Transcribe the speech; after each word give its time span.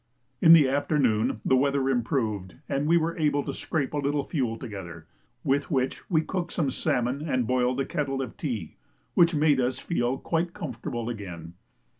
In 0.41 0.53
the 0.53 0.67
afternoon 0.67 1.41
the 1.45 1.55
weather 1.55 1.87
improved, 1.87 2.55
and 2.67 2.87
we 2.87 2.97
were 2.97 3.15
able 3.19 3.43
to 3.43 3.53
scrape 3.53 3.93
a 3.93 3.99
little 3.99 4.27
fuel 4.27 4.57
together, 4.57 5.05
with 5.43 5.69
which 5.69 6.01
we 6.09 6.23
cooked 6.23 6.53
some 6.53 6.71
salmon 6.71 7.29
and 7.29 7.45
boiled 7.45 7.79
a 7.79 7.85
kettle 7.85 8.19
of 8.23 8.35
tea, 8.35 8.77
which 9.13 9.35
made 9.35 9.59
us 9.61 9.77
feel 9.77 10.17
quite 10.17 10.53
comfortable 10.55 11.07
again. 11.07 11.53